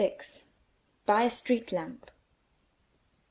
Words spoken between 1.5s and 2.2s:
Lamp.